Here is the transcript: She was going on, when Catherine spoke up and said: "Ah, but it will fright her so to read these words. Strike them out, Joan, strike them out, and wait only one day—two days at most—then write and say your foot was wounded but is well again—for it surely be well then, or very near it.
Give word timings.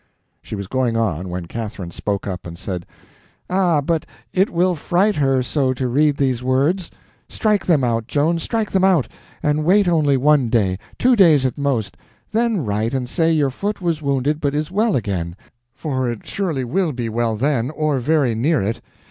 She 0.41 0.55
was 0.55 0.65
going 0.65 0.97
on, 0.97 1.29
when 1.29 1.45
Catherine 1.45 1.91
spoke 1.91 2.25
up 2.25 2.47
and 2.47 2.57
said: 2.57 2.87
"Ah, 3.51 3.81
but 3.81 4.07
it 4.33 4.49
will 4.49 4.73
fright 4.73 5.17
her 5.17 5.43
so 5.43 5.75
to 5.75 5.87
read 5.87 6.17
these 6.17 6.41
words. 6.43 6.89
Strike 7.29 7.67
them 7.67 7.83
out, 7.83 8.07
Joan, 8.07 8.39
strike 8.39 8.71
them 8.71 8.83
out, 8.83 9.07
and 9.43 9.63
wait 9.63 9.87
only 9.87 10.17
one 10.17 10.49
day—two 10.49 11.15
days 11.15 11.45
at 11.45 11.55
most—then 11.59 12.65
write 12.65 12.95
and 12.95 13.07
say 13.07 13.31
your 13.31 13.51
foot 13.51 13.79
was 13.79 14.01
wounded 14.01 14.41
but 14.41 14.55
is 14.55 14.71
well 14.71 14.95
again—for 14.95 16.11
it 16.11 16.25
surely 16.25 16.63
be 16.93 17.07
well 17.07 17.35
then, 17.35 17.69
or 17.69 17.99
very 17.99 18.33
near 18.33 18.59
it. 18.59 18.81